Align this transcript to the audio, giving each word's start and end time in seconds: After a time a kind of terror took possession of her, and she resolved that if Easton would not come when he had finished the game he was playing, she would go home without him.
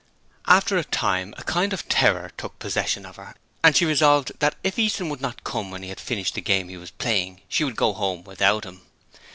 After 0.47 0.79
a 0.79 0.83
time 0.83 1.35
a 1.37 1.43
kind 1.43 1.73
of 1.73 1.87
terror 1.87 2.31
took 2.35 2.57
possession 2.57 3.05
of 3.05 3.17
her, 3.17 3.35
and 3.63 3.77
she 3.77 3.85
resolved 3.85 4.31
that 4.39 4.55
if 4.63 4.79
Easton 4.79 5.09
would 5.09 5.21
not 5.21 5.43
come 5.43 5.69
when 5.69 5.83
he 5.83 5.89
had 5.89 5.99
finished 5.99 6.33
the 6.33 6.41
game 6.41 6.69
he 6.69 6.77
was 6.77 6.89
playing, 6.89 7.41
she 7.47 7.63
would 7.63 7.75
go 7.75 7.93
home 7.93 8.23
without 8.23 8.63
him. 8.65 8.81